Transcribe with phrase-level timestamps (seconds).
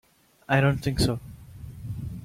[0.49, 1.19] I don't think so.